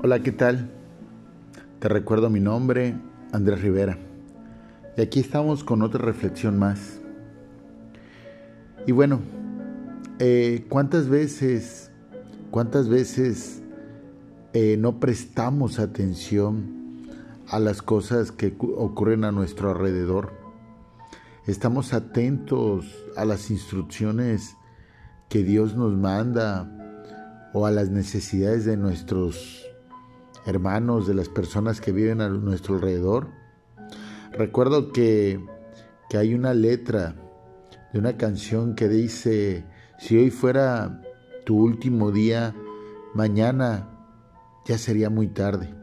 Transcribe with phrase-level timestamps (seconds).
[0.00, 0.68] Hola, ¿qué tal?
[1.78, 2.96] Te recuerdo mi nombre,
[3.30, 3.98] Andrés Rivera.
[4.96, 6.98] Y aquí estamos con otra reflexión más.
[8.84, 9.20] Y bueno,
[10.18, 11.92] eh, ¿cuántas veces,
[12.50, 13.62] cuántas veces
[14.54, 17.06] eh, no prestamos atención
[17.46, 20.32] a las cosas que ocurren a nuestro alrededor?
[21.46, 22.86] Estamos atentos
[23.16, 24.56] a las instrucciones
[25.28, 26.68] que Dios nos manda
[27.52, 29.71] o a las necesidades de nuestros
[30.46, 33.28] hermanos, de las personas que viven a nuestro alrededor.
[34.32, 35.44] Recuerdo que,
[36.08, 37.16] que hay una letra
[37.92, 39.64] de una canción que dice,
[39.98, 41.02] si hoy fuera
[41.44, 42.54] tu último día,
[43.14, 43.88] mañana
[44.64, 45.74] ya sería muy tarde.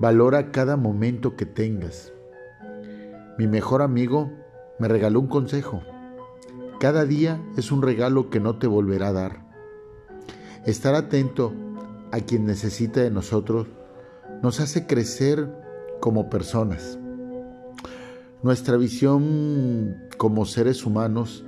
[0.00, 2.12] Valora cada momento que tengas.
[3.38, 4.30] Mi mejor amigo
[4.78, 5.82] me regaló un consejo.
[6.78, 9.44] Cada día es un regalo que no te volverá a dar.
[10.66, 11.54] Estar atento
[12.12, 13.66] a quien necesita de nosotros
[14.42, 15.50] nos hace crecer
[16.00, 16.98] como personas.
[18.42, 21.44] Nuestra visión como seres humanos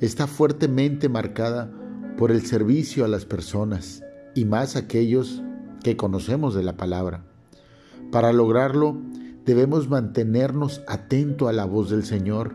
[0.00, 1.70] está fuertemente marcada
[2.18, 4.02] por el servicio a las personas
[4.34, 5.42] y más aquellos
[5.82, 7.24] que conocemos de la palabra.
[8.10, 9.00] Para lograrlo,
[9.44, 12.54] debemos mantenernos atentos a la voz del Señor,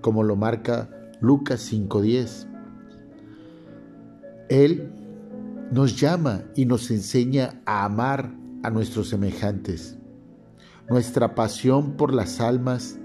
[0.00, 0.88] como lo marca
[1.20, 2.46] Lucas 5.10.
[4.48, 4.99] Él
[5.70, 9.96] nos llama y nos enseña a amar a nuestros semejantes.
[10.88, 12.98] Nuestra pasión por las almas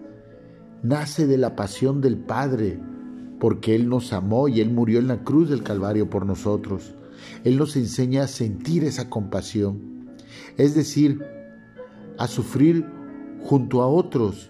[0.82, 2.80] nace de la pasión del Padre,
[3.40, 6.96] porque Él nos amó y Él murió en la cruz del Calvario por nosotros.
[7.44, 10.10] Él nos enseña a sentir esa compasión,
[10.58, 11.24] es decir,
[12.18, 12.86] a sufrir
[13.44, 14.50] junto a otros,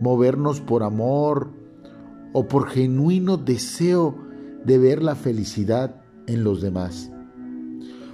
[0.00, 1.50] movernos por amor
[2.32, 4.16] o por genuino deseo
[4.64, 5.99] de ver la felicidad
[6.32, 7.10] en los demás.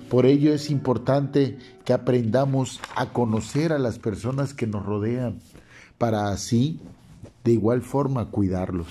[0.08, 5.40] Por ello es importante que aprendamos a conocer a las personas que nos rodean,
[5.98, 6.80] para así,
[7.44, 8.86] de igual forma, cuidarlos.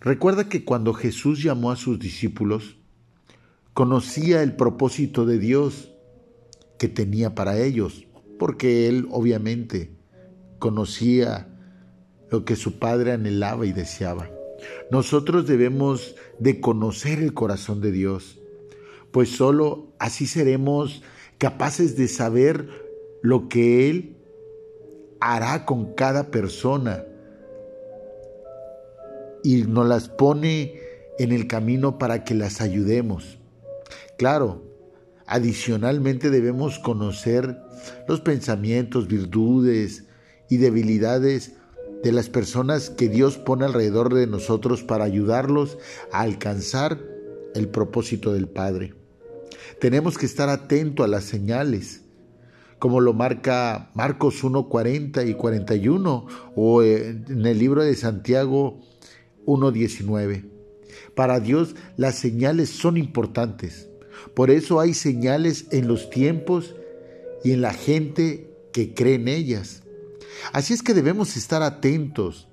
[0.00, 2.76] Recuerda que cuando Jesús llamó a sus discípulos,
[3.74, 5.90] conocía el propósito de Dios
[6.78, 8.06] que tenía para ellos,
[8.38, 9.90] porque Él obviamente
[10.58, 11.48] conocía
[12.30, 14.37] lo que su Padre anhelaba y deseaba.
[14.90, 18.40] Nosotros debemos de conocer el corazón de Dios,
[19.10, 21.02] pues sólo así seremos
[21.38, 22.68] capaces de saber
[23.22, 24.16] lo que Él
[25.20, 27.04] hará con cada persona
[29.42, 30.80] y nos las pone
[31.18, 33.38] en el camino para que las ayudemos.
[34.16, 34.62] Claro,
[35.26, 37.58] adicionalmente debemos conocer
[38.08, 40.04] los pensamientos, virtudes
[40.48, 41.56] y debilidades
[42.02, 45.78] de las personas que Dios pone alrededor de nosotros para ayudarlos
[46.12, 46.98] a alcanzar
[47.54, 48.94] el propósito del Padre.
[49.80, 52.02] Tenemos que estar atentos a las señales,
[52.78, 58.80] como lo marca Marcos 1, 40 y 41 o en el libro de Santiago
[59.46, 60.44] 1.19.
[61.14, 63.88] Para Dios las señales son importantes.
[64.34, 66.74] Por eso hay señales en los tiempos
[67.44, 69.82] y en la gente que cree en ellas.
[70.52, 72.48] Así es que debemos estar atentos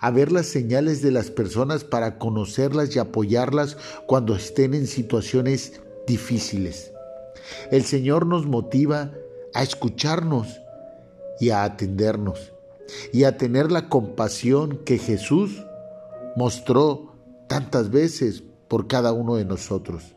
[0.00, 3.76] a ver las señales de las personas para conocerlas y apoyarlas
[4.06, 6.92] cuando estén en situaciones difíciles.
[7.70, 9.12] El Señor nos motiva
[9.52, 10.60] a escucharnos
[11.38, 12.52] y a atendernos
[13.12, 15.64] y a tener la compasión que Jesús
[16.36, 17.14] mostró
[17.46, 20.14] tantas veces por cada uno de nosotros.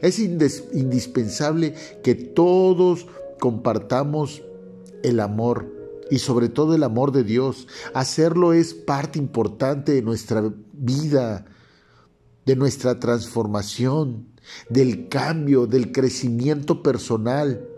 [0.00, 3.06] Es indispensable que todos
[3.38, 4.42] compartamos
[5.02, 5.75] el amor
[6.10, 7.66] y sobre todo el amor de Dios.
[7.94, 11.46] Hacerlo es parte importante de nuestra vida,
[12.44, 14.28] de nuestra transformación,
[14.68, 17.68] del cambio, del crecimiento personal.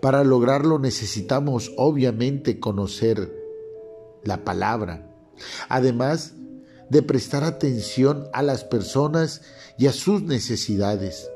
[0.00, 3.32] Para lograrlo necesitamos obviamente conocer
[4.24, 5.06] la palabra.
[5.68, 6.34] Además,
[6.90, 9.42] de prestar atención a las personas
[9.78, 11.30] y a sus necesidades.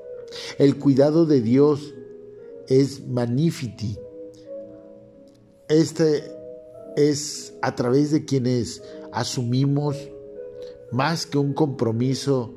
[0.58, 1.94] El cuidado de Dios
[2.68, 3.98] es magnifici.
[5.68, 6.32] Este
[6.96, 8.82] es a través de quienes
[9.12, 9.96] asumimos
[10.92, 12.54] más que un compromiso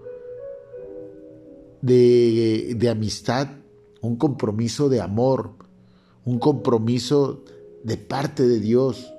[1.82, 3.48] de, de amistad,
[4.02, 5.52] un compromiso de amor,
[6.26, 7.44] un compromiso
[7.84, 9.14] de parte de Dios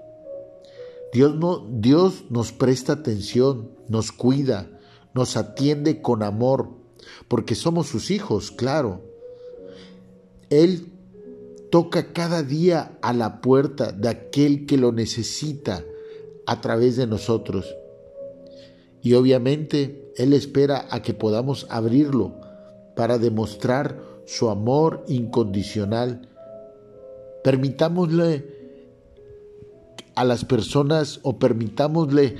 [1.13, 4.69] Dios, no, Dios nos presta atención, nos cuida,
[5.15, 6.71] nos atiende con amor,
[7.29, 9.01] porque somos sus hijos, claro.
[10.51, 10.93] Él
[11.71, 15.85] toca cada día a la puerta de aquel que lo necesita
[16.47, 17.77] a través de nosotros.
[19.03, 22.35] Y obviamente Él espera a que podamos abrirlo
[22.97, 26.29] para demostrar su amor incondicional.
[27.45, 28.59] Permitámosle
[30.15, 32.37] a las personas o permitámosle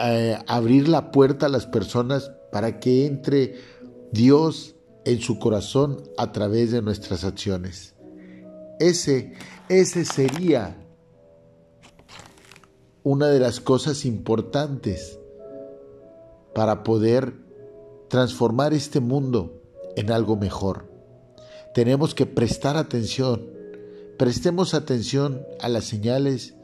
[0.00, 3.54] eh, abrir la puerta a las personas para que entre
[4.12, 4.74] Dios
[5.04, 7.94] en su corazón a través de nuestras acciones.
[8.80, 9.34] Ese,
[9.68, 10.76] ese sería
[13.02, 15.18] una de las cosas importantes
[16.54, 17.34] para poder
[18.08, 19.62] transformar este mundo
[19.96, 20.90] en algo mejor.
[21.74, 23.50] Tenemos que prestar atención,
[24.16, 26.54] prestemos atención a las señales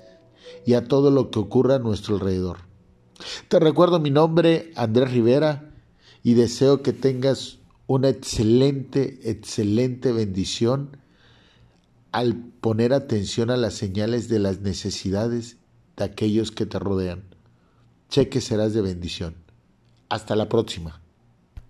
[0.64, 2.58] y a todo lo que ocurra a nuestro alrededor.
[3.48, 5.72] Te recuerdo mi nombre, Andrés Rivera,
[6.22, 10.96] y deseo que tengas una excelente, excelente bendición
[12.14, 15.56] al poner atención a las señales de las necesidades
[15.96, 17.24] de aquellos que te rodean.
[18.08, 19.34] Sé que serás de bendición.
[20.08, 21.03] Hasta la próxima.